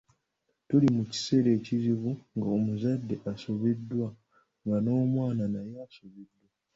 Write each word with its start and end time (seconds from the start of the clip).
Tuli 0.67 0.87
mu 0.97 1.03
kiseera 1.11 1.49
ekizibu 1.57 2.11
ng'omuzadde 2.37 3.15
asobeddwa 3.31 4.07
nga 4.65 4.77
n'omwana 4.81 5.43
naye 5.53 5.75
asobeddwa 5.87 6.45